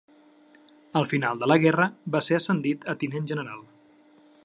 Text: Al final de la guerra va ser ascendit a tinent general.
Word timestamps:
Al 1.01 1.05
final 1.11 1.43
de 1.43 1.51
la 1.53 1.59
guerra 1.65 1.87
va 2.15 2.25
ser 2.31 2.41
ascendit 2.41 2.91
a 2.95 2.97
tinent 3.05 3.33
general. 3.35 3.65